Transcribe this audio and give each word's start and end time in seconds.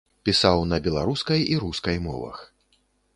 Пісаў 0.27 0.61
на 0.71 0.79
беларускай 0.87 1.45
і 1.57 1.59
рускай 1.65 1.97
мовах. 2.07 2.41